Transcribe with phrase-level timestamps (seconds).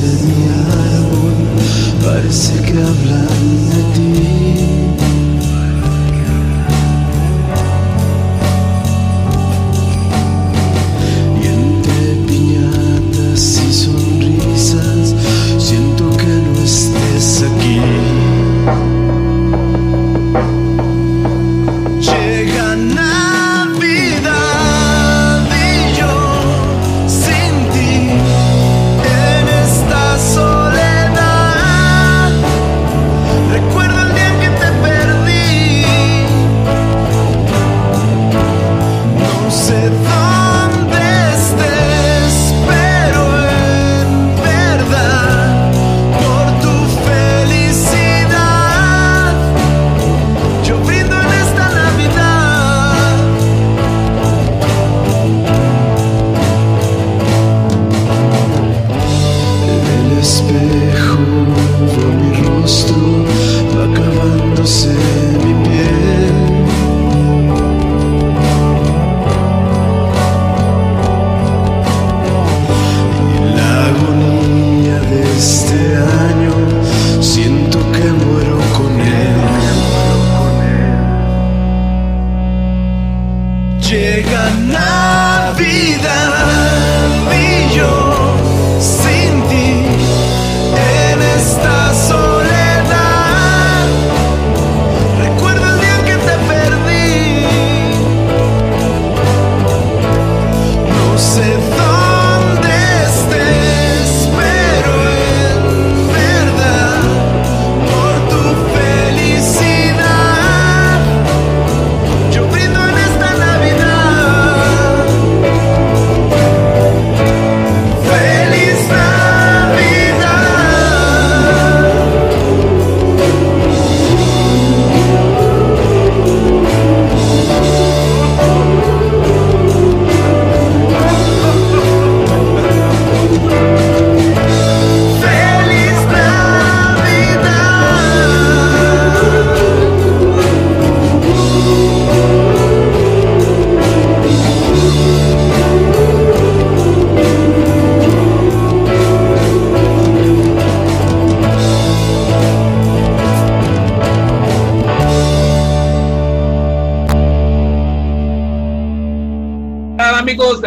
[0.00, 1.34] De mi árbol
[2.02, 3.28] parece que hablan
[3.70, 4.53] de ti.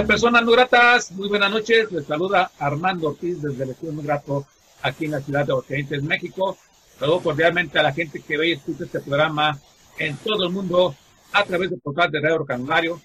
[0.08, 1.92] Personas No Gratas, muy buenas noches.
[1.92, 4.48] Les saluda Armando Ortiz desde el Estudio Muy Grato
[4.82, 6.58] aquí en la ciudad de Aguascalientes, México.
[6.98, 9.60] Saludo cordialmente a la gente que ve y escucha este programa
[9.98, 10.96] en todo el mundo
[11.34, 13.02] a través del portal de Radio Canulario,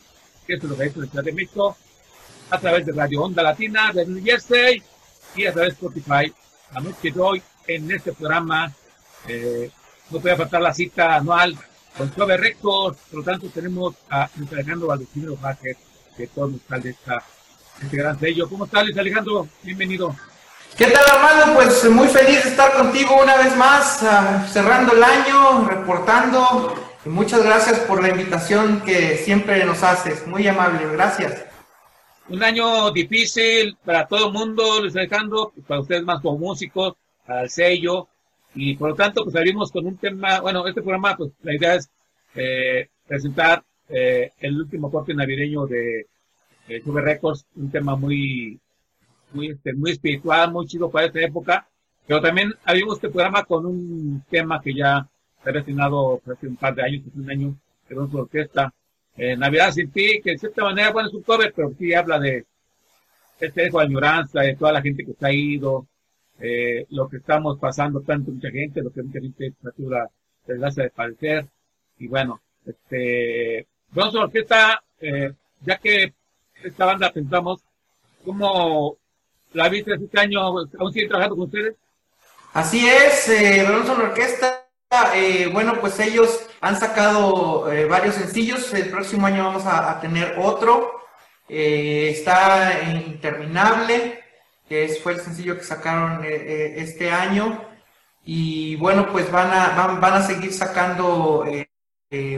[0.46, 1.76] que es lo que dice la Ciudad de México,
[2.50, 4.80] a través de Radio Onda Latina de New Jersey
[5.34, 6.32] y a través de Spotify.
[6.72, 8.72] La noche de hoy en este programa
[9.26, 9.72] eh,
[10.08, 11.58] no puede faltar la cita anual
[11.98, 15.76] con Club Records, por lo tanto tenemos a Alejandro Valdecino Vázquez,
[16.16, 17.22] que todo musical de esta,
[17.82, 18.48] este gran sello.
[18.48, 19.48] ¿Cómo estás, Luis Alejandro?
[19.62, 20.14] Bienvenido.
[20.76, 21.54] ¿Qué tal, Armando?
[21.54, 26.74] Pues muy feliz de estar contigo una vez más, ah, cerrando el año, reportando.
[27.04, 30.26] Y muchas gracias por la invitación que siempre nos haces.
[30.26, 31.44] Muy amable, gracias.
[32.28, 36.94] Un año difícil para todo el mundo, Luis Alejandro, para ustedes más como músicos,
[37.26, 38.08] para el sello,
[38.54, 41.74] y por lo tanto, pues abrimos con un tema, bueno, este programa, pues la idea
[41.74, 41.90] es
[42.34, 46.06] eh, presentar eh, el último corte navideño de,
[46.84, 48.58] Sube Records, un tema muy,
[49.32, 51.68] muy, este, muy espiritual, muy chido para esta época,
[52.06, 55.06] Pero también habíamos este programa con un tema que ya
[55.42, 57.56] se ha destinado hace un par de años, hace un año,
[57.88, 58.72] era una orquesta,
[59.16, 62.18] eh, Navidad sin ti, que de cierta manera, bueno, es un cover, pero sí habla
[62.18, 62.46] de
[63.40, 65.86] este de añoranza, de toda la gente que se ha ido,
[66.40, 70.08] eh, lo que estamos pasando tanto mucha gente, lo que mucha gente la
[70.46, 71.46] desgracia de padecer,
[71.98, 76.12] y bueno, este, a orquesta, eh, ya que
[76.62, 77.60] esta banda pensamos,
[78.24, 78.96] ¿cómo
[79.52, 80.40] la viste este año?
[80.40, 81.74] ¿Aún siguen trabajando con ustedes?
[82.54, 84.62] Así es, eh, Bronson Orquesta,
[85.14, 90.36] eh, bueno, pues ellos han sacado eh, varios sencillos, el próximo año vamos a, tener
[90.38, 91.00] otro,
[91.48, 94.22] eh, está Interminable,
[94.68, 97.64] que es, fue el sencillo que sacaron este año,
[98.24, 101.46] y bueno, pues van a, van, van a seguir sacando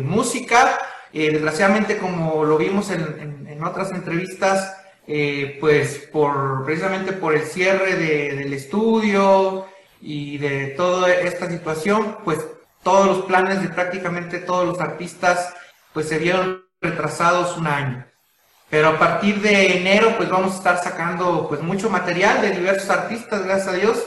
[0.03, 0.79] música,
[1.15, 3.03] eh, desgraciadamente como lo vimos en,
[3.49, 9.67] en- otras entrevistas, eh, pues por precisamente por el cierre de- del estudio
[10.03, 12.39] y de toda esta situación, pues
[12.83, 15.55] todos los planes de prácticamente todos los artistas
[15.95, 18.05] pues se vieron retrasados un año.
[18.71, 22.91] Pero a partir de enero pues vamos a estar sacando pues mucho material de diversos
[22.91, 24.07] artistas, gracias a Dios.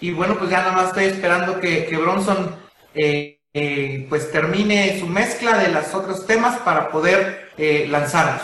[0.00, 2.54] Y bueno, pues ya nada más estoy esperando que, que Bronson
[2.94, 8.42] eh, eh, pues termine su mezcla de los otros temas para poder eh, lanzarlos.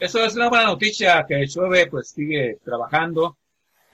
[0.00, 3.36] Eso es una buena noticia que Chove pues sigue trabajando,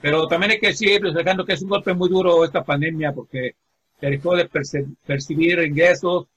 [0.01, 3.57] pero también hay que decir, destacando que es un golpe muy duro esta pandemia porque
[4.01, 6.29] dejó de perce- percibir ingresos,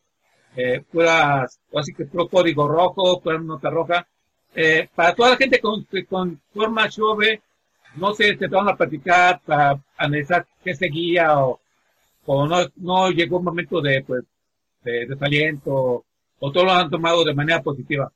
[0.57, 4.05] eh, puras, así que puro código rojo, pura nota roja.
[4.53, 7.41] Eh, para toda la gente con, que conforma Chove,
[7.95, 11.61] no sé, se van a platicar para analizar qué seguía o,
[12.27, 14.23] o no, no llegó un momento de, pues,
[14.83, 16.05] de desaliento
[16.39, 18.11] o todo lo han tomado de manera positiva.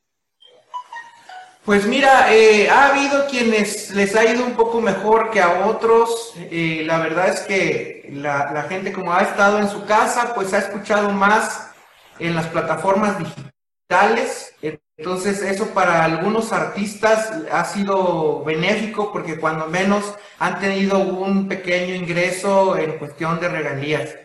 [1.63, 6.33] Pues mira, eh, ha habido quienes les ha ido un poco mejor que a otros.
[6.51, 10.59] Eh, la verdad es que la gente como ha estado en su casa, pues ha
[10.59, 11.71] escuchado más
[12.19, 14.55] en las plataformas digitales.
[15.01, 21.95] Entonces eso para algunos artistas ha sido benéfico porque cuando menos han tenido un pequeño
[21.95, 24.15] ingreso en cuestión de regalías.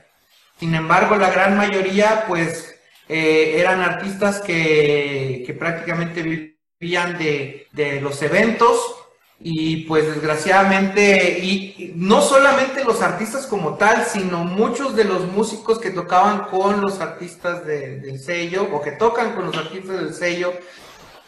[0.61, 2.78] Sin embargo, la gran mayoría, pues,
[3.09, 9.05] eh, eran artistas que, prácticamente vivían de los eventos
[9.38, 15.78] y pues desgraciadamente, y, no solamente los artistas como tal, sino muchos de los músicos
[15.78, 20.14] que tocaban con los artistas de- del sello o que tocan con los artistas del
[20.14, 20.52] sello,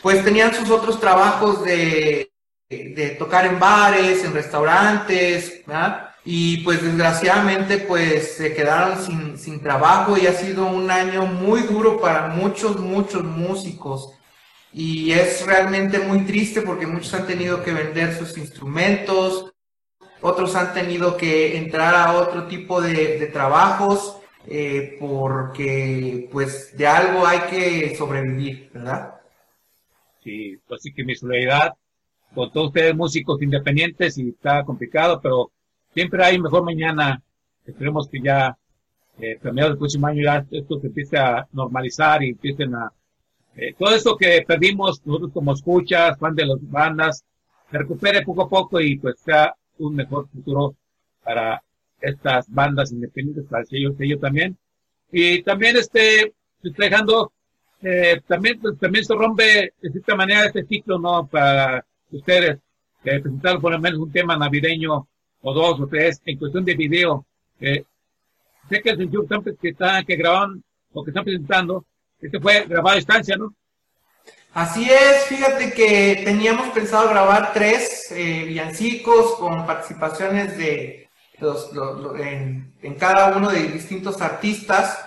[0.02, 2.30] pues tenían sus otros trabajos de,
[2.70, 6.10] de tocar en bares, en restaurantes, ¿verdad?
[6.24, 11.62] Y pues desgraciadamente pues se quedaron sin, sin trabajo y ha sido un año muy
[11.62, 14.12] duro para muchos, muchos músicos.
[14.72, 19.52] Y es realmente muy triste porque muchos han tenido que vender sus instrumentos,
[20.20, 27.26] otros han tenido que entrar a otro tipo de, trabajos eh, porque pues de algo
[27.26, 29.14] hay que sobrevivir, ¿verdad?
[30.22, 31.74] Sí, pues sí que mi solidaridad
[32.34, 35.50] con todos ustedes músicos independientes y está complicado, pero
[35.94, 37.22] siempre hay mejor mañana.
[37.64, 38.56] Esperemos que ya
[39.18, 42.92] eh, del próximo año ya esto se empiece a normalizar y empiecen a
[43.58, 47.24] eh, todo esto que perdimos nosotros como escuchas, fan de las bandas,
[47.70, 50.74] se recupere poco a poco y pues sea un mejor futuro
[51.24, 51.62] para
[52.00, 54.56] estas bandas independientes, para el sello, sello también.
[55.10, 57.32] Y también este, dejando
[57.82, 61.26] eh, también, pues, también se rompe de cierta manera este ciclo, ¿no?
[61.26, 62.58] Para ustedes,
[63.04, 65.06] eh, presentar por lo menos un tema navideño
[65.42, 67.24] o dos o tres en cuestión de video.
[67.60, 67.84] Eh,
[68.68, 69.26] sé que el sencillo
[69.60, 70.62] que están- que, grabaron
[70.92, 71.86] o que están presentando,
[72.20, 73.54] este fue grabado a distancia, ¿no?
[74.54, 81.08] Así es, fíjate que teníamos pensado grabar tres eh, villancicos con participaciones de
[81.38, 81.70] los,
[82.82, 84.98] en cada uno de distintos artistas,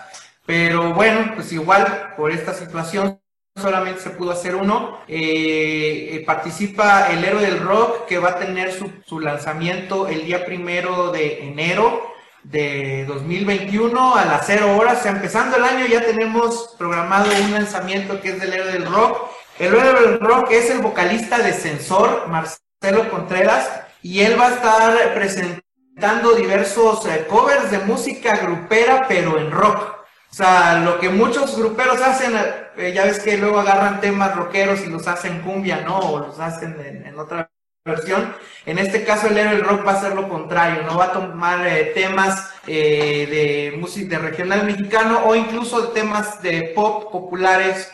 [0.46, 3.20] pero bueno, pues igual por esta situación
[3.56, 5.00] solamente se pudo hacer uno.
[5.08, 10.26] Eh, eh, participa el héroe del rock que va a tener su, su lanzamiento el
[10.26, 12.11] día primero de enero
[12.44, 15.00] de 2021 a las 0 horas.
[15.00, 18.86] O sea, empezando el año ya tenemos programado un lanzamiento que es del héroe del
[18.86, 19.30] rock.
[19.60, 23.70] El héroe del rock es el vocalista de Sensor, Marcelo Contreras,
[24.02, 30.02] y él va a estar presentando diversos eh, covers de música grupera, pero en rock.
[30.32, 32.34] O sea, lo que muchos gruperos hacen,
[32.78, 36.00] eh, ya ves que luego agarran temas rockeros y los hacen cumbia, ¿no?
[36.00, 37.51] O los hacen en, en otra
[37.84, 38.36] versión.
[38.68, 41.66] En este caso, el héroe rock va a hacer lo contrario, no va a tomar
[41.66, 47.92] eh, temas eh, de música de regional mexicano o incluso temas de pop populares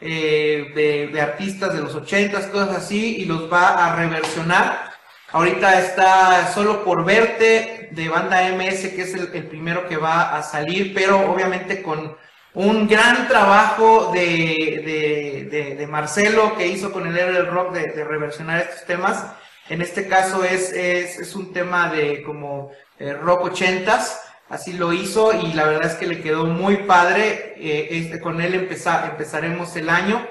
[0.00, 4.94] eh, de, de artistas de los ochentas, cosas así, y los va a reversionar.
[5.32, 10.42] Ahorita está Solo por Verte de banda MS, que es el, primero que va a
[10.42, 12.16] salir, pero obviamente con
[12.56, 18.86] un gran trabajo de, de, Marcelo que hizo con el del rock de, reversionar estos
[18.86, 19.26] temas.
[19.68, 25.34] En este caso es, es, un tema de como eh, rock ochentas, así lo hizo
[25.34, 27.54] y la verdad es que le quedó muy padre.
[27.58, 30.26] Eh, este, con él empezaremos el año.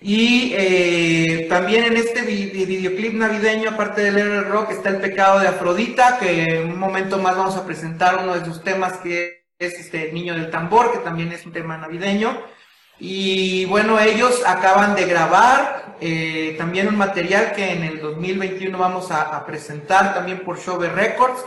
[0.00, 5.48] Y eh, también en este videoclip navideño, aparte del héroe rock, está El pecado de
[5.48, 9.78] Afrodita, que en un momento más vamos a presentar uno de sus temas que es
[9.78, 12.40] este Niño del Tambor, que también es un tema navideño.
[12.98, 19.10] Y bueno, ellos acaban de grabar eh, también un material que en el 2021 vamos
[19.10, 21.44] a, presentar también por Shove Records.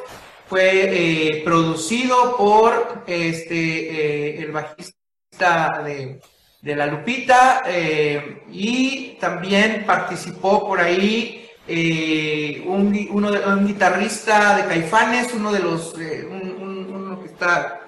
[0.48, 6.20] Fue eh, producido por este el bajista de
[6.62, 14.58] de la Lupita eh, y también participó por ahí eh, un, uno de, un guitarrista
[14.58, 16.28] de Caifanes, uno de los eh,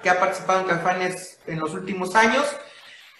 [0.02, 2.44] que ha participado en Caifanes en los últimos años.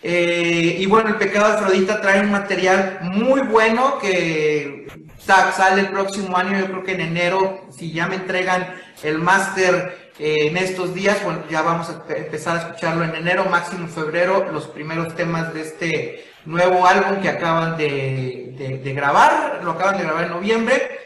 [0.02, 4.86] y bueno, el pecado de Afrodita trae un material muy bueno que
[5.52, 10.12] sale el próximo año, yo creo que en enero, si ya me entregan el máster
[10.18, 14.66] en estos días, bueno, ya vamos a empezar a escucharlo en enero, máximo febrero, los
[14.66, 20.30] primeros temas de este nuevo álbum que acaban de, grabar, lo acaban de grabar en
[20.30, 21.00] noviembre.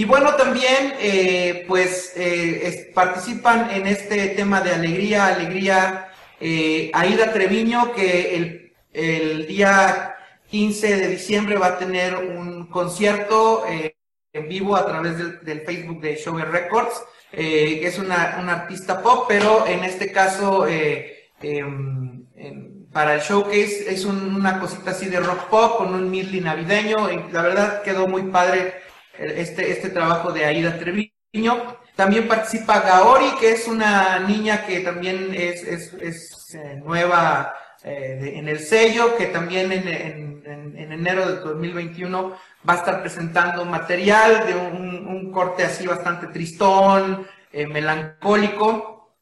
[0.00, 6.08] Y bueno, también eh, pues eh, participan en este tema de alegría, alegría,
[6.40, 10.16] eh, Aida Treviño, que el, el, día
[10.48, 13.66] 15 de diciembre va a tener un concierto
[14.32, 19.66] en vivo a través del, Facebook de Show Records eh, es una, artista pop, pero
[19.66, 25.48] en este caso, eh, em, em, para el showcase, es una cosita así de rock
[25.48, 27.06] pop con un midley navideño.
[27.30, 28.72] la verdad quedó muy padre eh,
[29.18, 31.76] este, este trabajo de Aida Treviño.
[31.96, 39.16] También participa Gaori, que es una niña que también es, es, nueva en el sello,
[39.16, 42.36] que también en, en, enero de 2021
[42.68, 49.14] va a estar presentando material de un, corte así bastante tristón, eh, melancólico.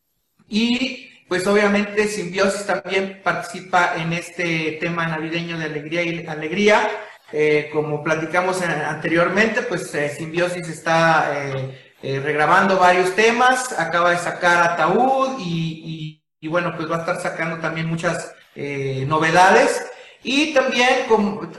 [0.48, 6.88] Y pues obviamente Simbiosis también participa en este tema navideño de alegría y alegría.
[7.32, 11.30] Eh, como platicamos anteriormente, pues eh, Simbiosis está
[12.00, 17.58] regrabando varios temas, acaba de sacar Ataúd y, y, bueno, pues va a estar sacando
[17.58, 19.82] también muchas novedades.
[20.22, 21.06] Y también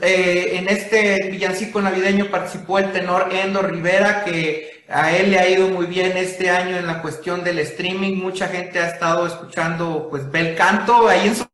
[0.02, 5.48] eh, en este villancico navideño participó el tenor Endo Rivera, que a él le ha
[5.48, 8.16] ido muy bien este año en la cuestión del streaming.
[8.16, 11.46] Mucha gente ha estado escuchando pues bel canto ahí en su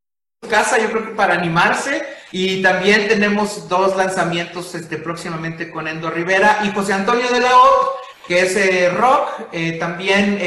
[0.49, 2.03] casa, yo creo que para animarse.
[2.33, 7.57] Y también tenemos dos lanzamientos este, próximamente con Endo Rivera y José Antonio de la
[7.57, 7.93] O,
[8.27, 9.49] que es eh, rock.
[9.53, 10.39] Eh, también,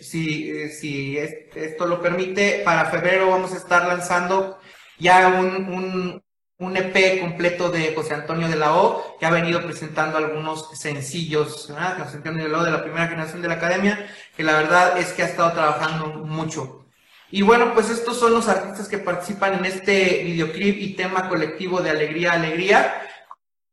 [0.00, 4.58] si, si esto lo permite, para febrero vamos a estar lanzando
[4.98, 6.22] ya un,
[6.58, 11.68] un, EP completo de José Antonio de la O, que ha venido presentando algunos sencillos,
[11.68, 14.98] José Antonio de la O de la primera generación de la academia, que la verdad
[14.98, 16.83] es que ha estado trabajando mucho.
[17.34, 21.80] Y bueno, pues estos son los artistas que participan en este videoclip y tema colectivo
[21.80, 23.02] de Alegría, Alegría.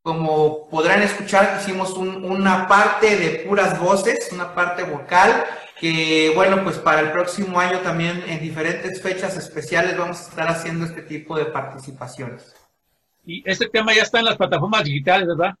[0.02, 5.44] Como podrán escuchar, hicimos una parte de puras voces, una parte vocal,
[5.78, 10.48] que bueno, pues para el próximo año también en diferentes fechas especiales vamos a estar
[10.48, 12.56] haciendo este tipo de participaciones.
[13.24, 15.54] Y este tema ya está en las plataformas digitales, ¿verdad?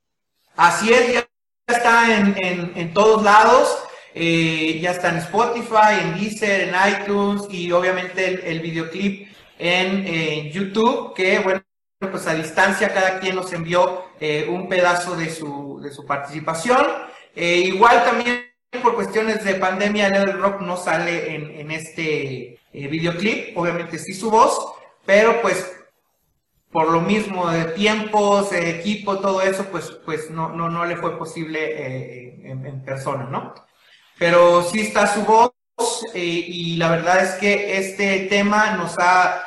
[0.56, 1.28] Así es, ya
[1.68, 3.78] está en, en, todos lados,
[4.14, 11.14] eh, ya está en Spotify, en Deezer, en iTunes y obviamente el, videoclip en, YouTube,
[11.14, 11.62] que bueno,
[11.98, 16.84] pues a distancia cada quien nos envió eh, un pedazo de su, de su participación.
[17.34, 23.56] Eh, igual también por cuestiones de pandemia, el rock no sale en, este eh, videoclip,
[23.56, 25.72] obviamente sí su voz, pero pues
[26.70, 31.18] por lo mismo de tiempos, equipo, todo eso, pues, pues no, no, no le fue
[31.18, 33.54] posible eh, en, persona, ¿no?
[34.18, 35.52] Pero sí está su voz
[36.14, 39.42] eh, y la verdad es que este tema nos ha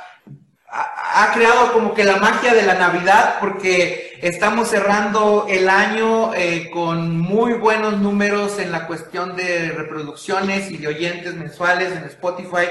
[0.78, 6.69] ha creado como que la magia de la Navidad porque estamos cerrando el año eh,
[6.71, 12.67] con muy buenos números en la cuestión de reproducciones y de oyentes mensuales en Spotify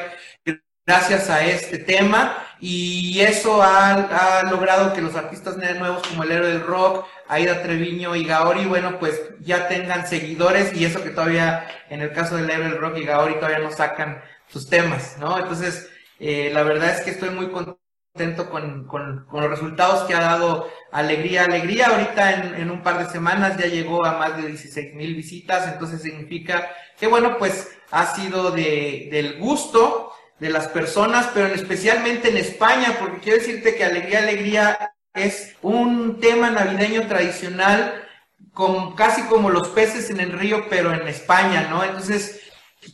[0.86, 6.48] gracias a este tema y eso ha, logrado que los artistas nuevos como el héroe
[6.48, 11.66] del rock, Aida Treviño y Gaori, bueno, pues ya tengan seguidores y eso que todavía
[11.88, 15.38] en el caso del héroe del rock y Gaori todavía no sacan sus temas, ¿no?
[15.38, 15.88] Entonces,
[16.20, 20.20] eh, la verdad es que estoy muy contento con, con, con, los resultados que ha
[20.20, 21.88] dado Alegría Alegría.
[21.88, 25.66] Ahorita en, en un par de semanas ya llegó a más de 16 mil visitas,
[25.72, 30.03] entonces significa que bueno, pues ha sido de, del gusto
[30.44, 36.20] de las personas, pero especialmente en España, porque quiero decirte que Alegría Alegría es un
[36.20, 38.06] tema navideño tradicional
[38.52, 41.82] con, casi como los peces en el río, pero en España, ¿no?
[41.82, 42.42] Entonces,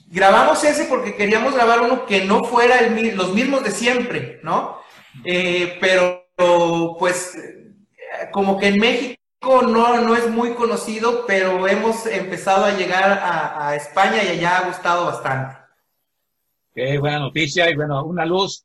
[0.06, 4.78] grabamos ese porque queríamos grabar uno que no fuera los mismos de siempre, ¿no?
[5.24, 6.28] Eh, pero,
[7.00, 7.36] pues,
[8.30, 9.16] como que en México
[9.62, 14.66] no, no es muy conocido, pero hemos empezado a llegar a, España y allá ha
[14.66, 15.59] gustado bastante.
[16.74, 18.64] Qué buena noticia y bueno, una luz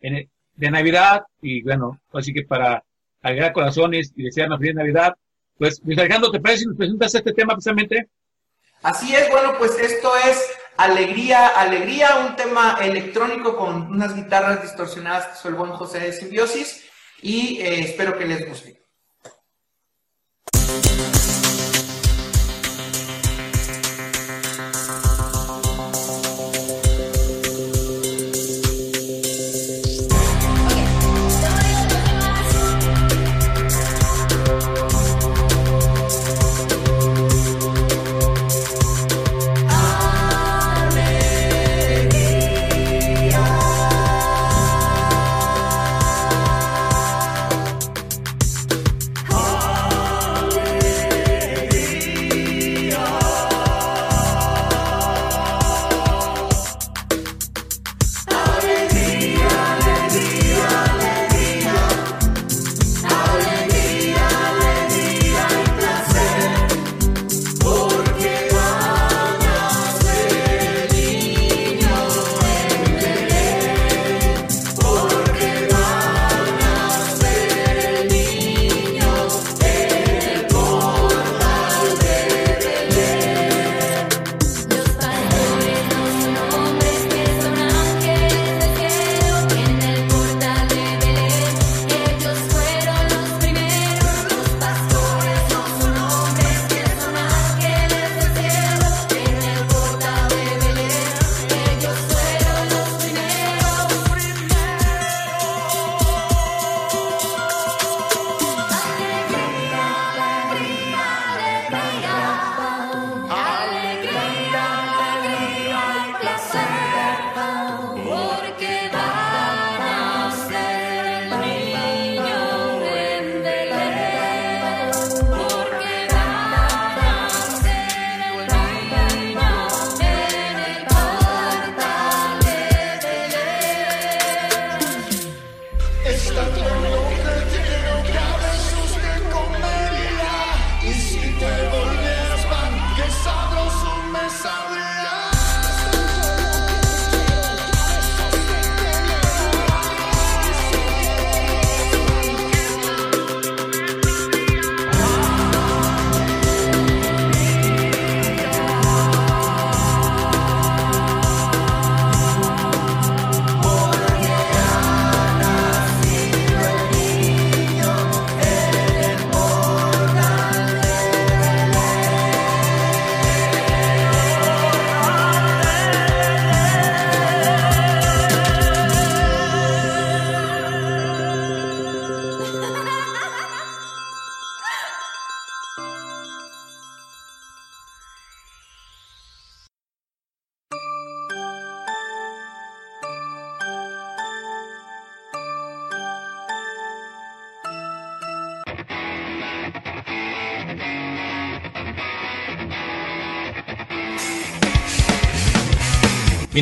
[0.00, 2.82] de Navidad y bueno, así que para
[3.22, 5.14] alegrar corazones y desear una feliz Navidad,
[5.58, 8.08] pues Luis Alejandro, ¿te parece si nos presentas este tema precisamente?
[8.82, 10.38] Así es, bueno, pues esto es
[10.76, 16.12] Alegría, Alegría, un tema electrónico con unas guitarras distorsionadas que soy el buen José de
[16.12, 16.84] Simbiosis
[17.22, 18.76] y eh, espero que les guste.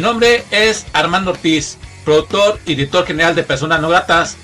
[0.05, 4.37] Nombre es Armando Ortiz, productor y director general de Personas No Gratas,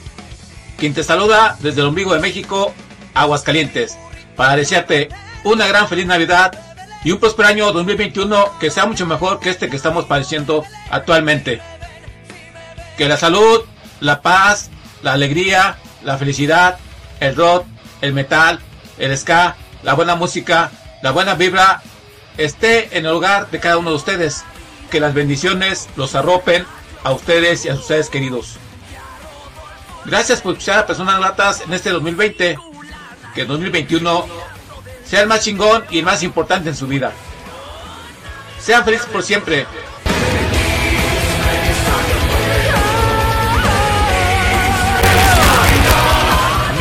[0.78, 2.72] quien te saluda desde el ombligo de México,
[3.12, 3.98] Aguascalientes,
[4.36, 5.10] para desearte
[5.44, 6.58] una gran feliz Navidad
[7.04, 11.60] y un próspero año 2021 que sea mucho mejor que este que estamos padeciendo actualmente.
[12.96, 13.60] Que la salud,
[14.00, 14.70] la paz,
[15.02, 16.78] la alegría, la felicidad,
[17.20, 17.66] el rock,
[18.00, 18.60] el metal,
[18.98, 20.70] el ska, la buena música,
[21.02, 21.82] la buena vibra
[22.38, 24.42] esté en el hogar de cada uno de ustedes
[24.90, 26.66] que las bendiciones los arropen
[27.04, 28.58] a ustedes y a sus seres queridos.
[30.04, 32.58] Gracias por escuchar a Personas Gratas en este 2020.
[33.34, 34.26] Que el 2021
[35.04, 37.12] sea el más chingón y el más importante en su vida.
[38.58, 39.66] Sean felices por siempre.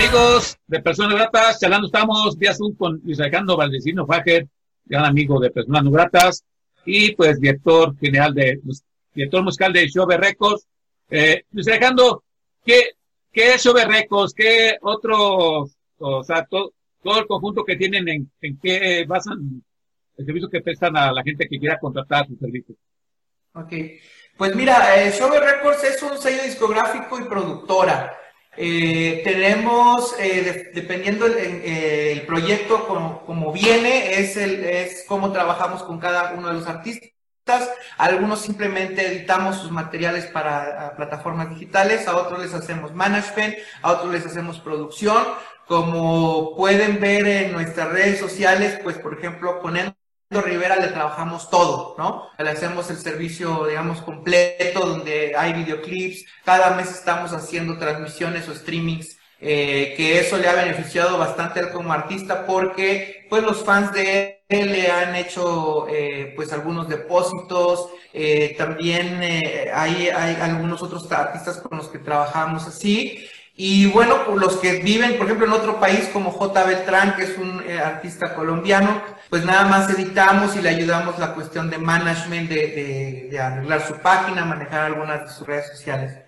[0.10, 4.48] amigos de Personas Gratas, charlando estamos vía Zoom con Luis Alejandro Valdecino Fajer,
[4.86, 6.43] gran amigo de Personas Gratas,
[6.86, 10.68] y pues director general de, pues, director musical de Shove Records.
[11.10, 12.24] Eh, Luis Alejandro,
[12.65, 12.92] ¿qué,
[13.32, 14.34] qué es Shove Records?
[14.34, 19.63] ¿Qué otros, o sea, todo, todo el conjunto que tienen, en, en qué basan
[20.18, 22.78] el servicio que prestan a la gente que quiera contratar sus servicios?
[23.54, 23.74] Ok,
[24.38, 28.15] pues mira, eh, Shove Records es un sello discográfico y productora.
[28.57, 30.41] Eh, tenemos, eh,
[30.73, 35.99] de, dependiendo el, eh, el proyecto como, como, viene, es, el, es cómo trabajamos con
[35.99, 37.12] cada uno de los artistas.
[37.97, 44.12] Algunos simplemente editamos sus materiales para plataformas digitales, a otros les hacemos management, a otros
[44.12, 45.23] les hacemos producción.
[45.67, 49.77] Como pueden ver en nuestras redes sociales, pues por ejemplo, con
[50.30, 52.30] Rivera le trabajamos todo, ¿no?
[52.38, 56.24] Le hacemos el servicio, digamos, completo, donde hay videoclips.
[56.46, 61.63] Cada mes estamos haciendo transmisiones o streamings, eh, que eso le ha beneficiado bastante a
[61.63, 66.88] él como artista, porque pues los fans de él le han hecho eh, pues algunos
[66.88, 67.89] depósitos.
[68.13, 69.20] Eh, también
[69.74, 73.28] hay, hay algunos otros artistas con los que trabajamos así.
[73.62, 76.63] Y bueno, los que viven, por ejemplo, en otro país como J.
[76.63, 81.34] Beltrán, que es un eh, artista colombiano, pues nada más editamos y le ayudamos la
[81.34, 86.19] cuestión de management, de, de, de arreglar su página, manejar algunas de sus redes sociales.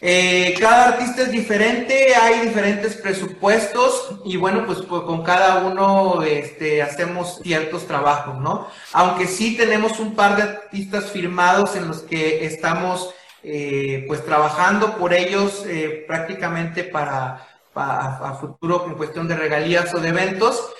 [0.00, 6.22] Eh, cada artista es diferente, hay diferentes presupuestos y bueno, pues, pues, con cada uno
[6.22, 8.68] este, hacemos ciertos trabajos, ¿no?
[8.94, 14.96] Aunque sí tenemos un par de artistas firmados en los que estamos eh, pues trabajando
[14.96, 20.72] por ellos eh, prácticamente para, para, a futuro en cuestión de regalías o de eventos.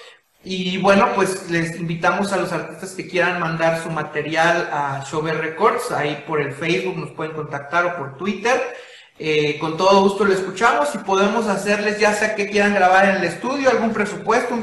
[0.42, 5.38] Y bueno, pues les invitamos a los artistas que quieran mandar su material a Shover
[5.38, 8.61] Records, ahí por el Facebook nos pueden contactar o por Twitter.
[9.18, 13.16] Eh, con todo gusto lo escuchamos y podemos hacerles ya sea que quieran grabar en
[13.16, 14.61] el estudio, algún presupuesto, un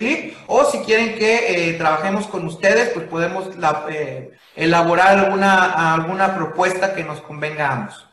[0.00, 5.94] videoclip o si quieren que eh, trabajemos con ustedes, pues podemos la, eh, elaborar alguna,
[5.94, 8.06] alguna propuesta que nos convenga a ambos.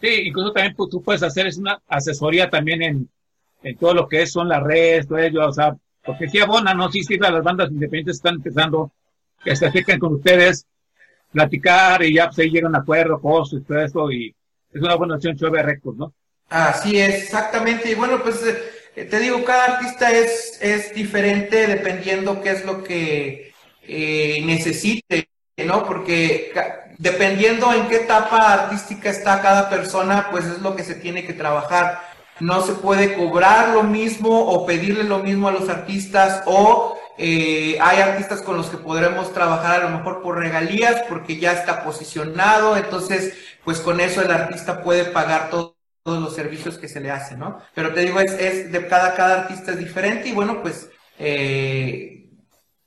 [0.00, 3.08] Sí, incluso también pues, tú puedes hacer es una asesoría también en,
[3.62, 6.74] en todo lo que es, son las redes, todo ello, o sea, porque si abona,
[6.74, 6.90] ¿no?
[6.90, 8.90] Sí sirve a las bandas independientes están empezando,
[9.44, 10.66] que se acerquen con ustedes,
[11.30, 14.34] platicar y ya pues ahí llegan a acuerdo, costos y todo eso, y
[14.72, 16.12] es una buena opción Chove Records, ¿no?
[16.48, 18.44] Así es, exactamente, y bueno, pues...
[18.44, 23.52] Eh, te digo, cada artista es, es diferente dependiendo qué es lo que
[23.82, 25.84] eh, necesite, ¿no?
[25.86, 26.52] Porque
[26.98, 31.32] dependiendo en qué etapa artística está cada persona, pues es lo que se tiene que
[31.32, 32.02] trabajar.
[32.40, 37.78] No se puede cobrar lo mismo o pedirle lo mismo a los artistas o eh,
[37.80, 41.84] hay artistas con los que podremos trabajar a lo mejor por regalías porque ya está
[41.84, 47.00] posicionado, entonces pues con eso el artista puede pagar todo todos los servicios que se
[47.00, 47.58] le hacen, ¿no?
[47.74, 52.28] Pero te digo, es, es de cada, cada artista es diferente y bueno, pues eh,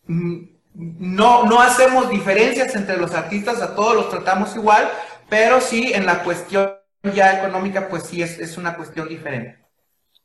[0.08, 4.90] no, no hacemos diferencias entre los artistas, a todos los tratamos igual,
[5.30, 6.74] pero sí en la cuestión
[7.14, 9.60] ya económica, pues sí es, es una cuestión diferente.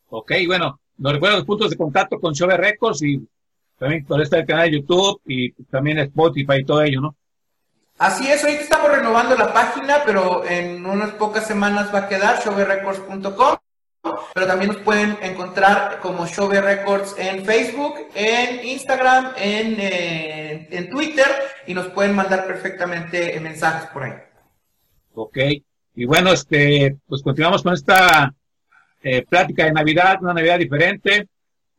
[0.09, 3.27] Ok, bueno, nos recuerdo los puntos de contacto con Chove Records y
[3.79, 7.17] también por este canal de YouTube y también Spotify y todo ello, ¿no?
[8.01, 12.43] Así es, hoy estamos renovando la página, pero en unas pocas semanas va a quedar
[12.43, 13.57] showrecords.com.
[14.33, 20.89] Pero también nos pueden encontrar como Shove Records en Facebook, en Instagram, en, eh, en
[20.89, 21.27] Twitter
[21.67, 24.15] y nos pueden mandar perfectamente mensajes por ahí.
[25.13, 25.37] Ok,
[25.95, 28.33] y bueno, este, pues continuamos con esta
[29.03, 31.29] eh, plática de Navidad, una Navidad diferente.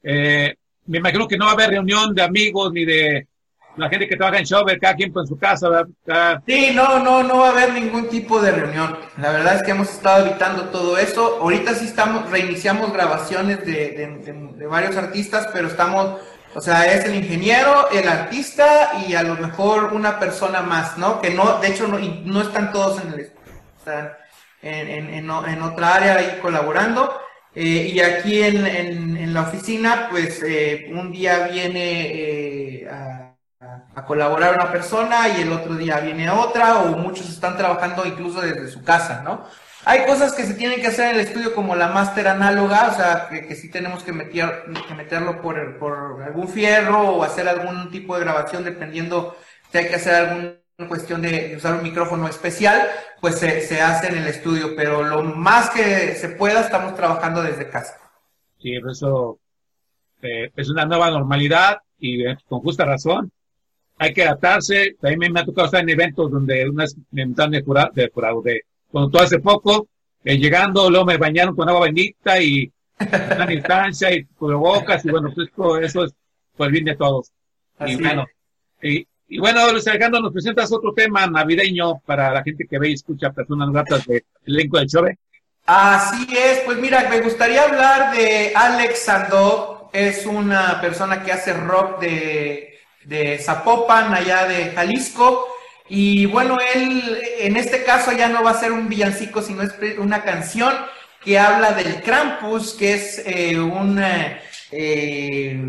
[0.03, 0.53] Eh,
[0.85, 3.27] me imagino que no va a haber reunión de amigos ni de
[3.75, 5.69] la gente que trabaja en Shover, cada quien en su casa.
[5.69, 6.41] ¿verdad?
[6.45, 8.97] Sí, no, no, no va a haber ningún tipo de reunión.
[9.17, 11.39] La verdad es que hemos estado evitando todo eso.
[11.41, 16.19] Ahorita sí estamos, reiniciamos grabaciones de, de, de, varios artistas, pero estamos,
[16.53, 21.21] o sea, es el ingeniero, el artista y a lo mejor una persona más, ¿no?
[21.21, 23.31] Que no, de hecho, no, no están todos en el,
[23.77, 24.11] están
[24.61, 27.21] en, en, en, en otra área ahí colaborando.
[27.53, 33.30] Eh, y aquí en, la oficina, pues eh, un día viene eh, a
[33.95, 38.41] a colaborar una persona y el otro día viene otra, o muchos están trabajando incluso
[38.41, 39.45] desde su casa, ¿no?
[39.83, 42.93] Hay cosas que se tienen que hacer en el estudio como la máster análoga, o
[42.93, 47.89] sea, que, sí tenemos que, meter, que meterlo por, por algún fierro o hacer algún
[47.89, 49.35] tipo de grabación dependiendo
[49.71, 50.53] si hay que hacer alguna
[50.87, 52.87] cuestión de usar un micrófono especial,
[53.19, 57.41] pues se, se hace en el estudio, pero lo más que se pueda estamos trabajando
[57.41, 57.97] desde casa.
[58.59, 59.39] Sí, eso
[60.21, 63.31] eh, es una nueva normalidad y eh, con justa razón
[64.01, 64.95] hay que adaptarse.
[64.99, 68.41] También me ha tocado estar en eventos donde unas me están de curado, de, curado,
[68.41, 69.87] de cuando todo hace poco,
[70.23, 75.31] eh, llegando, luego me bañaron con agua bendita y una distancia y cubrebocas y bueno,
[75.33, 76.13] pues todo eso es
[76.57, 77.31] por el bien de todos.
[77.77, 78.25] Así y bueno,
[78.81, 82.89] y, y bueno, Luis Alejandro, nos presentas otro tema navideño para la gente que ve
[82.89, 85.19] y escucha personas gratas del elenco del Chove.
[85.67, 91.53] Así es, pues mira, me gustaría hablar de Alex Sandov, es una persona que hace
[91.53, 92.70] rock de,
[93.05, 95.47] de Zapopan, allá de Jalisco,
[95.93, 99.73] y bueno, él en este caso ya no va a ser un villancico, sino es
[99.97, 100.73] una canción
[101.21, 104.01] que habla del Krampus, que es eh, un
[104.71, 105.61] eh,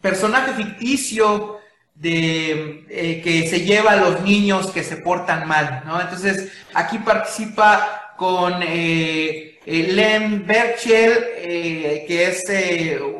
[0.00, 1.60] personaje ficticio
[1.94, 6.00] de eh, que se lleva a los niños que se portan mal, ¿no?
[6.00, 11.14] Entonces, aquí participa con Len Berchel,
[12.08, 12.44] que es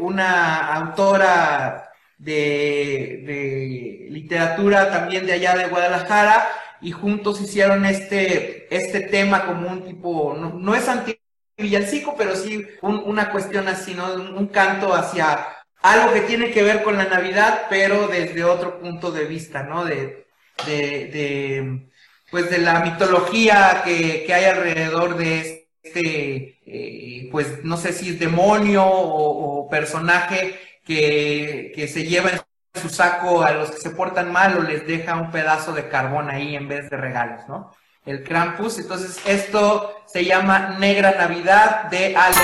[0.01, 1.88] una autora
[2.19, 6.49] de, de literatura también de allá de Guadalajara,
[6.81, 11.19] y juntos hicieron este, este tema como un tipo, no, no es anti
[11.57, 14.15] villancico, pero sí un- una cuestión así, ¿no?
[14.15, 15.49] Un, un canto hacia
[15.83, 19.85] algo que tiene que ver con la Navidad, pero desde otro punto de vista, ¿no?
[19.85, 20.27] De,
[20.67, 21.89] de,
[22.31, 28.11] pues de la mitología que, que hay alrededor de este, eh, pues no sé si
[28.11, 32.41] es demonio o personaje que, que se lleva en
[32.81, 36.31] su saco a los que se portan mal o les deja un pedazo de carbón
[36.31, 37.73] ahí en vez de regalos, ¿no?
[38.07, 38.79] El Krampus.
[38.79, 42.41] Entonces, esto se llama Negra Navidad de Alex.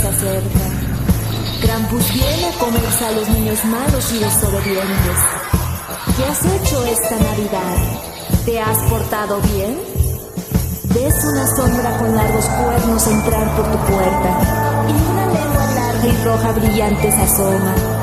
[0.00, 0.60] Se acerca.
[2.12, 5.18] Viene a comerse a los niños malos y desobedientes.
[6.16, 7.76] ¿Qué has hecho esta Navidad?
[8.44, 9.78] ¿Te has portado bien?
[10.94, 16.24] Ves una sombra con largos cuernos entrar por tu puerta y una lengua larga y
[16.24, 17.99] roja brillante se asoma.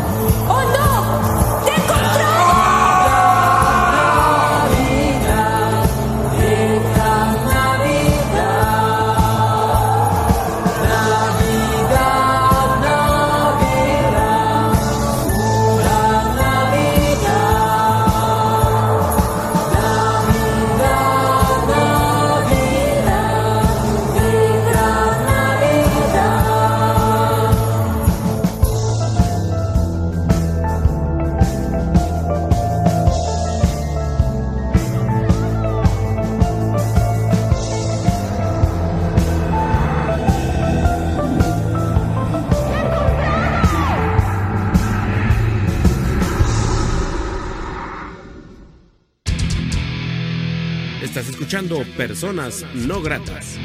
[51.47, 53.57] Escuchando Personas No Gratas.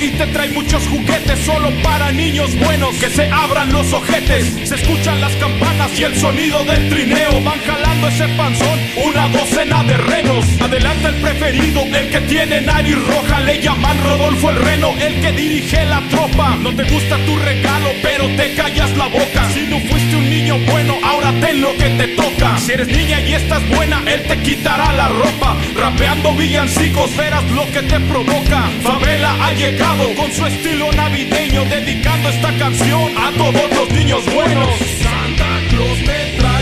[0.00, 2.94] Y te trae muchos juguetes solo para niños buenos.
[2.96, 7.40] Que se abran los ojetes, se escuchan las campanas y el sonido del trineo.
[7.42, 10.44] Van jalando ese panzón, una docena de renos.
[10.60, 13.40] Adelanta el preferido, el que tiene nariz roja.
[13.40, 16.56] Le llaman Rodolfo el Reno, el que dirige la tropa.
[16.60, 19.50] No te gusta tu regalo, pero te callas la boca.
[19.52, 22.56] Si no fuiste un niño bueno, ahora ten lo que te toca.
[22.58, 25.56] Si eres niña y estás buena, él te quitará la ropa.
[25.76, 28.70] Rapeando villancicos, verás lo que te provoca.
[28.82, 29.52] Favela ha
[30.16, 34.78] con su estilo navideño, dedicando esta canción a todos los niños buenos.
[35.02, 36.61] Santa Claus te trae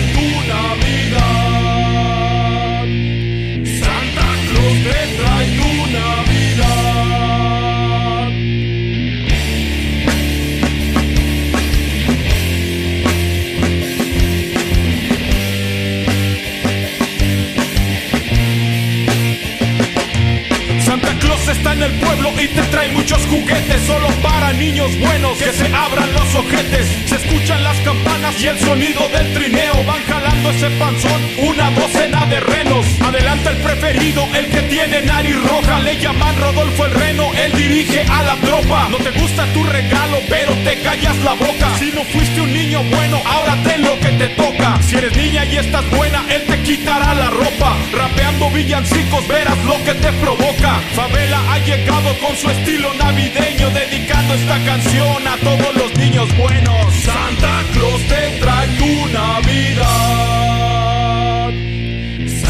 [21.80, 26.12] en el pueblo y te trae muchos juguetes solo para niños buenos que se abran
[26.12, 26.86] los ojetes.
[27.06, 32.26] Se escuchan las campanas y el sonido del trineo van jalando ese panzón, una docena
[32.26, 32.86] de renos.
[33.00, 38.02] Adelanta el preferido, el que tiene nariz roja, le llaman Rodolfo el Reno, él dirige
[38.02, 38.88] a la tropa.
[38.90, 41.68] No te gusta tu regalo, pero te callas la boca.
[41.78, 44.78] Si no fuiste un niño bueno, ahora ten lo que te toca.
[44.82, 47.76] Si eres niña y estás buena, él te quitará la ropa.
[47.92, 50.80] Rapeando villancicos, verás lo que te provoca.
[50.94, 51.40] Favela
[51.70, 56.94] llegado con su estilo navideño, dedicando esta canción a todos los niños buenos.
[56.94, 59.90] Santa Claus te trae tu Navidad.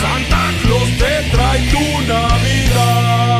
[0.01, 3.40] Santa Claus te trae tu Navidad.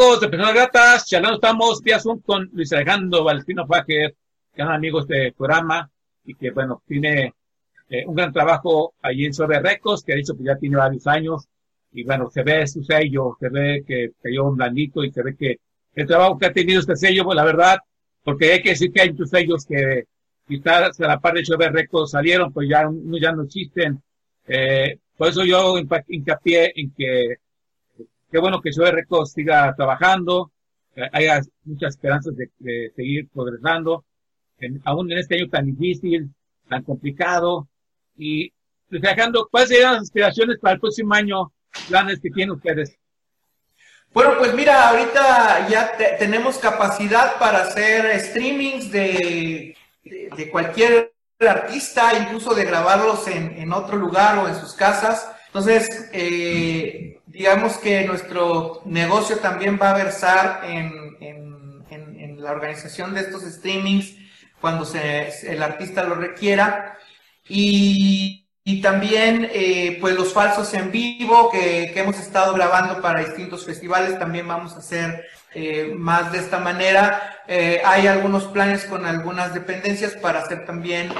[0.00, 4.14] Amigos de Personas Gratas, charlando estamos vía Zoom con Luis Alejandro Valentino Fajer,
[4.54, 5.90] gran amigo de este programa
[6.24, 7.34] y que, bueno, tiene
[7.90, 11.06] eh, un gran trabajo allí en Sobre Records, que ha dicho que ya tiene varios
[11.06, 11.46] años
[11.92, 15.36] y, bueno, se ve su sello, se ve que cayó un blandito y se ve
[15.36, 15.56] que
[15.94, 17.78] el trabajo que ha tenido este sello, pues la verdad,
[18.24, 20.04] porque hay que decir que hay muchos sellos que
[20.48, 22.88] quizás a la par de Sobre Records salieron, pues ya,
[23.20, 24.02] ya no existen.
[24.48, 27.36] Eh, por eso yo hincapié en que
[28.30, 30.52] qué bueno que Joe Records siga trabajando,
[31.12, 34.04] haya muchas esperanzas de, seguir progresando,
[34.84, 36.30] aún en este año tan difícil,
[36.68, 37.68] tan complicado.
[38.16, 38.52] Y
[38.88, 41.52] dejando, ¿cuáles serían las aspiraciones para el próximo año,
[41.88, 42.96] planes que tienen ustedes?
[44.12, 52.52] Bueno, pues mira, ahorita ya tenemos capacidad para hacer streamings de, de, cualquier artista, incluso
[52.52, 55.30] de grabarlos en, en, otro lugar o en sus casas.
[55.50, 63.12] Entonces, eh, digamos que nuestro negocio también va a versar en, en, en, la organización
[63.12, 64.14] de estos streamings
[64.60, 66.96] cuando se, el artista lo requiera.
[67.48, 73.24] Y, y también, eh, pues los falsos en vivo que, que, hemos estado grabando para
[73.24, 77.42] distintos festivales, también vamos a hacer eh, más de esta manera.
[77.46, 81.12] Eh, hay algunos planes con algunas dependencias para hacer también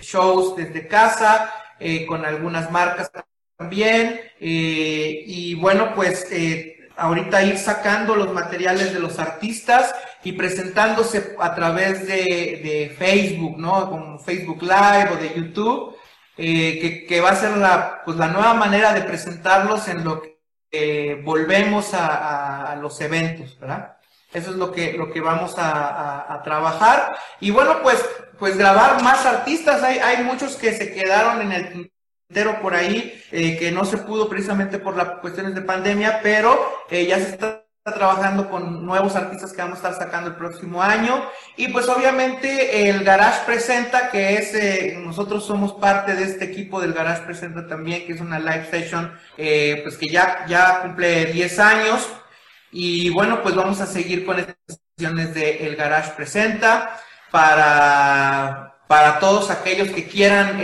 [0.00, 1.52] shows desde casa,
[2.08, 3.10] con algunas marcas
[3.60, 4.20] también.
[4.40, 11.36] Eh, y bueno, pues eh, ahorita ir sacando los materiales de los artistas y presentándose
[11.38, 13.90] a través de, Facebook, ¿no?
[13.90, 15.96] Como Facebook Live o de YouTube,
[16.38, 20.39] eh, que, va a ser la, pues, la nueva manera de presentarlos en lo que
[21.24, 23.96] volvemos a, los eventos, ¿verdad?
[24.32, 27.16] Eso es lo que, lo que vamos a, trabajar.
[27.40, 28.04] Y bueno, pues,
[28.38, 29.82] pues grabar más artistas.
[29.82, 31.92] Hay, hay muchos que se quedaron en el
[32.62, 36.58] por ahí eh, que no se pudo precisamente por las cuestiones de pandemia, pero
[36.88, 40.82] eh, ya se está trabajando con nuevos artistas que vamos a estar sacando el próximo
[40.82, 41.24] año.
[41.56, 46.80] Y pues obviamente el Garage Presenta que es eh, nosotros somos parte de este equipo
[46.80, 51.58] del Garage Presenta también que es una live session pues que ya ya cumple 10
[51.58, 52.08] años.
[52.70, 54.56] Y bueno pues vamos a seguir con estas
[54.96, 57.00] sesiones de el Garage Presenta
[57.30, 60.60] para para todos aquellos que quieran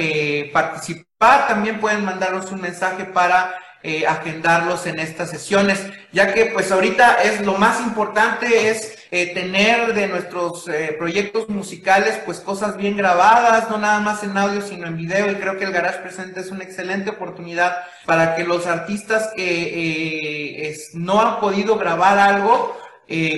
[0.52, 1.48] participar.
[1.48, 3.54] También pueden mandarnos un mensaje para
[3.88, 9.32] eh, agendarlos en estas sesiones, ya que pues ahorita es lo más importante es eh,
[9.32, 14.60] tener de nuestros eh, proyectos musicales pues cosas bien grabadas, no nada más en audio
[14.60, 17.76] sino en video y creo que el Garage Presente es una excelente oportunidad
[18.06, 22.76] para que los artistas que no han podido grabar algo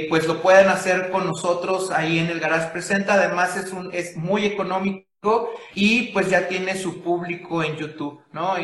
[0.09, 4.17] pues lo puedan hacer con nosotros ahí en el Garage Presente, además es, un, es
[4.17, 8.57] muy económico y pues ya tiene su público en YouTube, ¿no?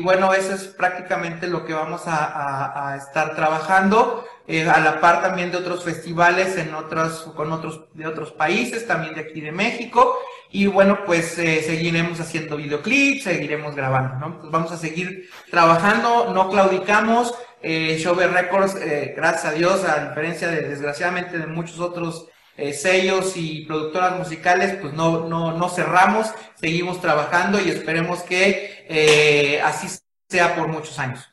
[0.00, 5.50] Bueno, eso es prácticamente lo que vamos a, estar trabajando, eh, a la par también
[5.50, 10.18] de otros festivales en otros, con otros, de otros países, también de aquí de México,
[10.50, 14.38] y bueno, pues eh, seguiremos haciendo videoclips, seguiremos grabando, ¿no?
[14.38, 20.48] Pues vamos a seguir trabajando, no claudicamos, eh, Records, eh, gracias a Dios, a diferencia
[20.48, 26.28] de desgraciadamente de muchos otros eh, sellos y productoras musicales, pues no, no, no cerramos,
[26.54, 29.88] seguimos trabajando y esperemos que eh, así
[30.28, 31.28] sea por muchos años.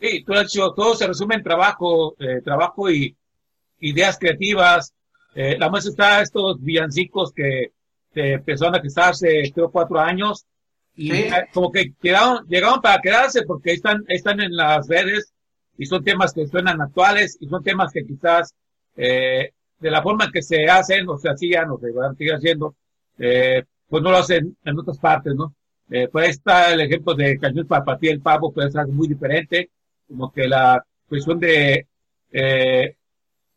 [0.00, 3.16] Sí, todo se resume en trabajo, eh, trabajo y
[3.80, 4.92] ideas creativas.
[5.34, 7.72] la muestra está estos villancicos que
[8.14, 10.46] empezaron a hace creo cuatro años
[10.96, 15.34] y como que quedaron, llegaron para quedarse porque están, están en las redes
[15.78, 18.54] y son temas que suenan actuales y son temas que quizás
[18.96, 22.34] eh, de la forma que se hacen o se hacían o se van a seguir
[22.34, 22.74] haciendo,
[23.18, 25.54] eh, pues no lo hacen en otras partes, ¿no?
[25.88, 29.70] Eh, pues está el ejemplo de Cañón para partir el pavo, puede ser muy diferente,
[30.08, 31.86] como que la cuestión de
[32.32, 32.96] eh,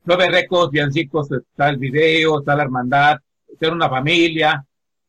[0.05, 3.17] nueve récords, villancicos, está el video, está la hermandad,
[3.59, 4.63] tener una familia,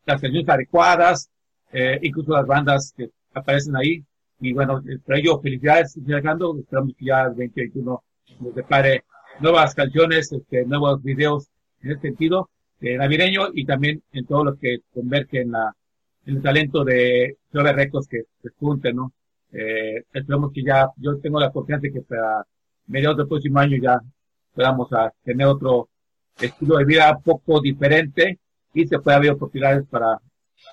[0.06, 1.30] las canciones adecuadas,
[1.72, 4.02] eh, incluso las bandas que aparecen ahí.
[4.40, 8.04] Y bueno, para ello, felicidades, llegando, esperamos que ya el 2021
[8.40, 9.04] nos depare
[9.40, 11.48] nuevas canciones, este, nuevos videos
[11.82, 15.74] en ese sentido, eh, navideño y también en todo lo que converge en la,
[16.26, 19.12] en el talento de Nueve Records que se junten, ¿no?
[19.52, 22.46] Eh, esperamos que ya, yo tengo la confianza de que para
[22.86, 24.00] mediados del próximo año ya
[24.54, 25.88] podamos a tener otro
[26.40, 28.38] estilo de vida un poco diferente
[28.72, 30.18] y se pueda haber oportunidades para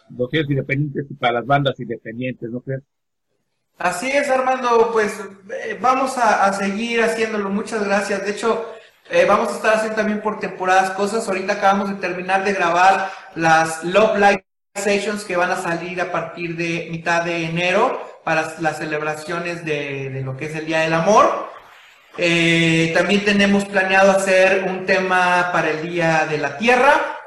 [0.09, 2.84] los independientes y para las bandas independientes, ¿no crees?
[3.78, 5.13] Así es, Armando, pues
[5.51, 7.49] eh, vamos a, seguir haciéndolo.
[7.49, 8.25] Muchas gracias.
[8.25, 8.73] De hecho,
[9.09, 11.28] eh, vamos a estar haciendo también por temporadas cosas.
[11.28, 16.11] Ahorita acabamos de terminar de grabar las Love Live Sessions que van a salir a
[16.11, 20.93] partir de mitad de enero para las celebraciones de, lo que es el Día del
[20.93, 21.49] Amor.
[22.17, 27.19] Eh, también tenemos planeado hacer un tema para el Día de la Tierra,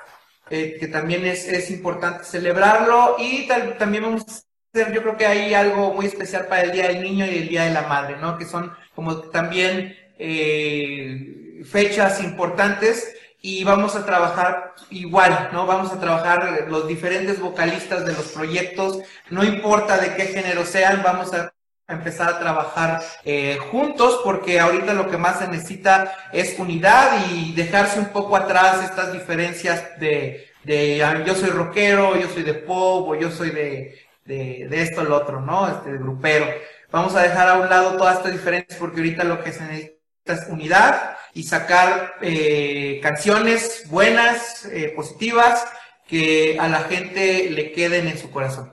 [0.49, 3.15] que también es, importante celebrarlo.
[3.21, 3.47] Y
[3.79, 7.39] también vamos yo creo que hay algo muy especial para el Día del Niño y
[7.39, 8.39] el Día de la Madre, ¿no?
[8.39, 15.67] Que son como también eh, fechas importantes y vamos a trabajar igual, ¿no?
[15.67, 19.01] Vamos a trabajar los diferentes vocalistas de los proyectos,
[19.31, 21.53] no importa de qué género sean, vamos a
[21.89, 27.53] empezar a trabajar eh, juntos porque ahorita lo que más se necesita es unidad y
[27.55, 32.55] dejarse un poco atrás estas diferencias de, de ah, yo soy rockero, yo soy de
[32.55, 35.69] pop o yo soy de, de, esto lo otro, ¿no?
[35.69, 36.47] Este, grupero.
[36.91, 39.99] Vamos a dejar a un lado todas estas diferencias porque ahorita lo que se necesita
[40.27, 45.65] es unidad y sacar eh, canciones buenas, eh, positivas,
[46.07, 48.73] que a la gente le queden en su corazón.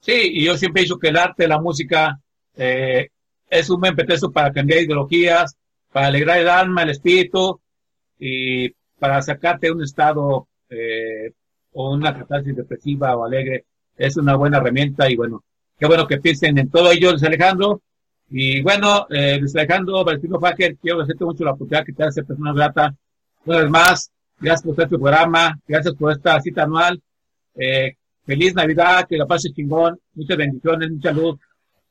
[0.00, 2.18] Sí, y yo siempre he dicho que el arte, la música,
[2.56, 3.10] eh,
[3.48, 5.56] es un buen pretexto para cambiar ideologías,
[5.92, 7.60] para alegrar el alma, el espíritu
[8.18, 11.32] y para sacarte de un estado eh,
[11.72, 13.64] o una catástrofe depresiva o alegre.
[13.98, 15.42] Es una buena herramienta y bueno,
[15.78, 17.82] qué bueno que piensen en todo ello, Luis Alejandro.
[18.30, 22.22] Y bueno, eh, Luis Alejandro Valentino Facker, quiero agradecerte mucho la oportunidad que te hace
[22.22, 22.94] persona grata.
[23.44, 27.02] Una vez más, gracias por este programa, gracias por esta cita anual.
[27.56, 31.36] Eh, feliz Navidad, que la pase chingón, muchas bendiciones, mucha luz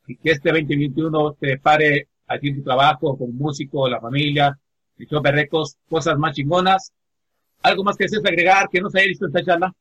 [0.06, 4.58] y que este 2021 te pare aquí en tu trabajo como músico, la familia,
[4.96, 6.92] el show de recos, cosas más chingonas.
[7.62, 9.72] ¿Algo más que desees agregar que no se haya visto esta charla?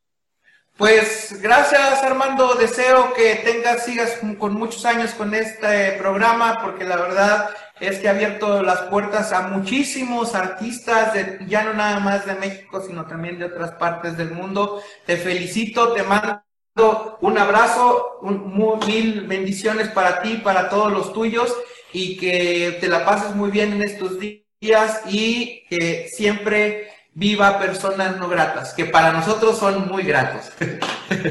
[0.77, 6.97] Pues gracias Armando, deseo que tengas, sigas con muchos años con este programa, porque la
[6.97, 7.49] verdad
[7.79, 12.35] es que ha abierto las puertas a muchísimos artistas, de, ya no nada más de
[12.35, 14.83] México, sino también de otras partes del mundo.
[15.07, 21.55] Te felicito, te mando un abrazo, un, mil bendiciones para ti, para todos los tuyos
[21.91, 28.15] y que te la pases muy bien en estos días y que siempre viva personas
[28.17, 30.51] no gratas, que para nosotros son muy gratos.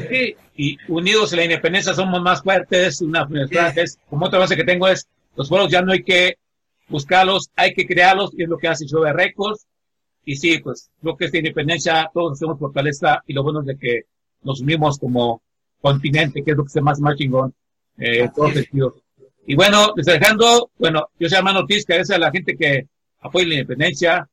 [0.09, 4.63] Sí, y unidos en la independencia somos más fuertes, una frases, como otra base que
[4.63, 6.39] tengo es, los pueblos ya no hay que
[6.87, 9.67] buscarlos, hay que crearlos, y es lo que hace Show Records,
[10.25, 13.67] y sí, pues, lo que es la independencia, todos hacemos fortaleza, y lo bueno es
[13.67, 14.01] de que
[14.41, 15.43] nos unimos como
[15.79, 17.53] continente, que es lo que se más, más chingón,
[17.99, 18.95] eh, todos sentidos.
[19.45, 22.87] Y bueno, Alejandro, bueno, yo soy Armando Ortiz, que agradece a la gente que
[23.21, 24.27] apoya la independencia,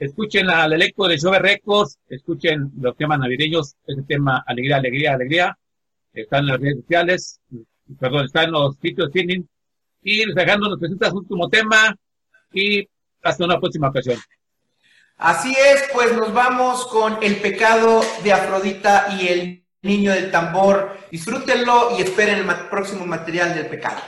[0.00, 5.58] escuchen al electo de Jove Records, escuchen los temas navideños, ese tema Alegría, Alegría, Alegría,
[6.12, 7.40] está en las redes sociales,
[7.98, 9.42] perdón, está en los sitios streaming,
[10.02, 11.94] y Alejandro nos presenta su último tema,
[12.52, 12.88] y
[13.22, 14.18] hasta una próxima ocasión.
[15.18, 20.96] Así es, pues nos vamos con el pecado de Afrodita y el niño del tambor.
[21.10, 24.00] Disfrútenlo y esperen el próximo material del pecado.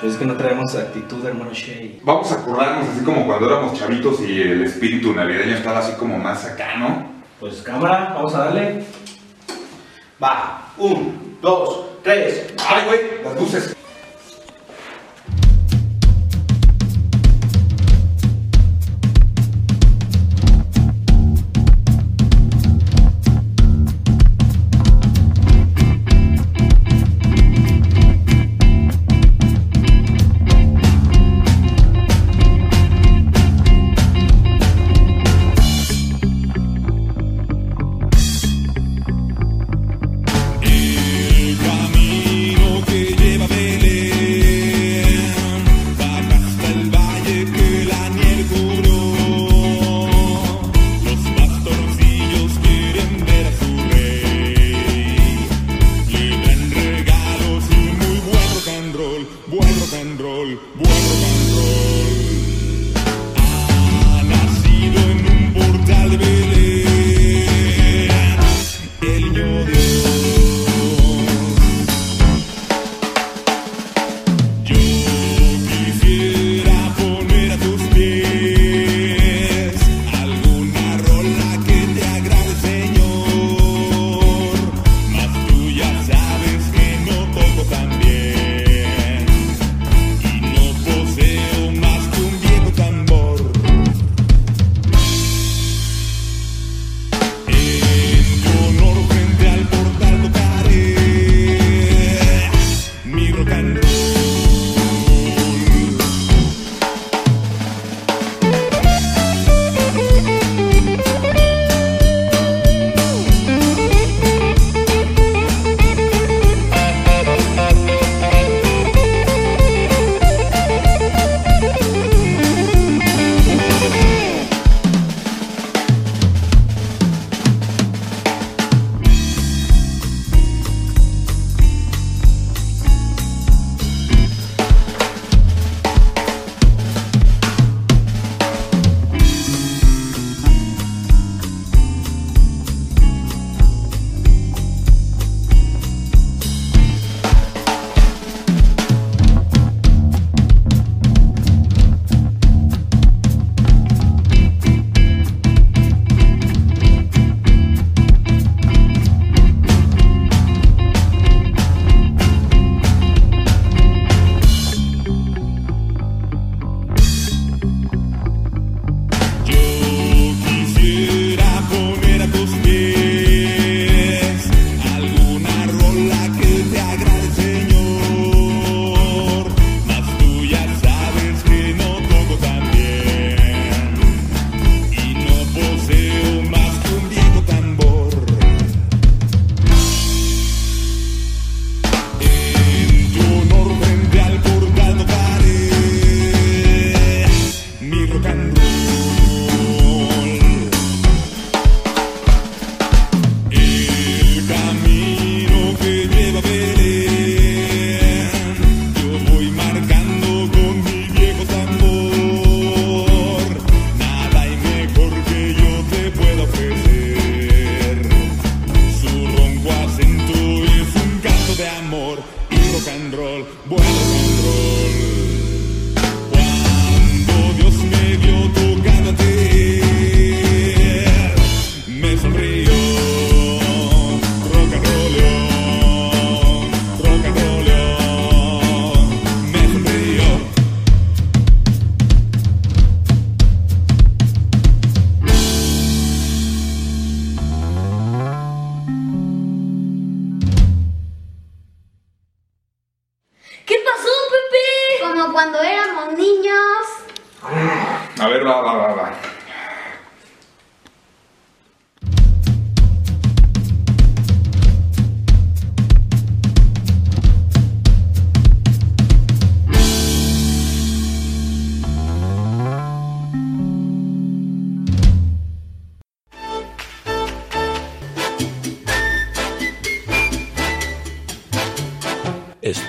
[0.00, 2.00] Pues es que no traemos actitud, hermano Shea.
[2.04, 6.16] Vamos a currarnos así como cuando éramos chavitos y el espíritu navideño estaba así como
[6.16, 7.06] más acá, ¿no?
[7.38, 8.84] Pues cámara, vamos a darle.
[10.22, 12.54] Va, un, dos, tres.
[12.66, 13.00] ¡Ay, güey!
[13.24, 13.76] Las luces.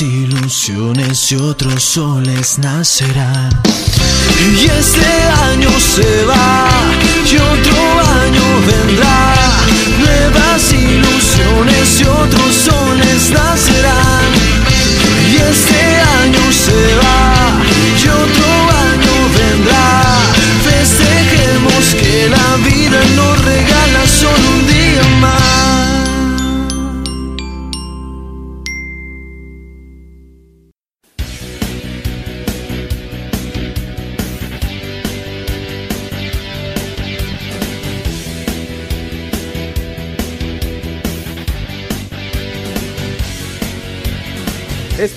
[0.00, 3.50] ilusiones y otros soles nacerán.
[4.60, 5.06] Y este
[5.50, 6.68] año se va
[7.24, 7.80] y otro
[8.20, 9.34] año vendrá.
[9.98, 14.17] Nuevas ilusiones y otros soles nacerán.